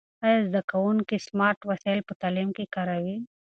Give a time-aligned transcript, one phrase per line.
[0.25, 3.17] آیا زده کوونکي سمارټ وسایل په تعلیم کې کاروي؟